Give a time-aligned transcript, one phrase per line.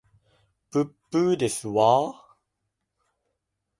[0.71, 2.35] ぶっぶーですわ